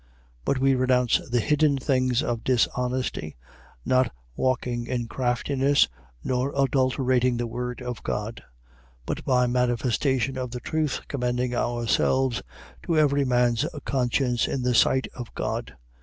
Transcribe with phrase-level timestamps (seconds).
[0.01, 0.07] 4:2.
[0.45, 3.37] But we renounce the hidden things of dishonesty,
[3.85, 5.87] not walking in craftiness
[6.23, 8.41] nor adulterating the word of God:
[9.05, 12.41] but by manifestation of the truth commending ourselves
[12.81, 15.75] to every man's conscience, in the sight of God.